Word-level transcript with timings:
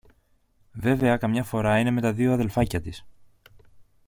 Βέβαια 0.73 1.17
καμιά 1.17 1.43
φορά 1.43 1.79
είναι 1.79 1.91
με 1.91 2.01
τα 2.01 2.13
δυο 2.13 2.33
αδελφάκια 2.33 2.81
της 2.81 3.05